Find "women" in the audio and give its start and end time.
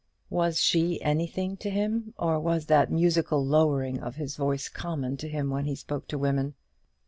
6.17-6.55